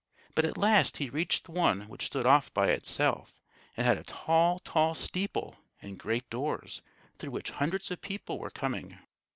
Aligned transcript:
But 0.33 0.45
at 0.45 0.57
last 0.57 0.97
he 0.97 1.11
reached 1.11 1.47
one 1.47 1.81
which 1.87 2.07
stood 2.07 2.25
off 2.25 2.51
by 2.55 2.69
itself 2.71 3.35
and 3.77 3.85
had 3.85 3.99
a 3.99 4.03
tall, 4.03 4.57
tall 4.57 4.95
steeple 4.95 5.57
and 5.79 5.99
great 5.99 6.27
doors, 6.31 6.81
through 7.19 7.29
which 7.29 7.51
hundreds 7.51 7.91
of 7.91 8.01
people 8.01 8.39
were 8.39 8.49
coming. 8.49 8.97